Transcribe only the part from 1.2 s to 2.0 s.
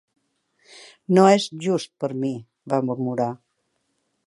és just